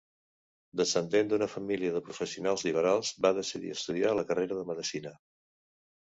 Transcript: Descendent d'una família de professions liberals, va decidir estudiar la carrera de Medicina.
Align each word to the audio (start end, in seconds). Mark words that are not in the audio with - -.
Descendent 0.79 1.27
d'una 1.33 1.47
família 1.55 1.91
de 1.97 2.01
professions 2.07 2.63
liberals, 2.67 3.11
va 3.25 3.31
decidir 3.41 3.69
estudiar 3.75 4.15
la 4.21 4.25
carrera 4.31 4.57
de 4.61 4.65
Medicina. 4.71 5.13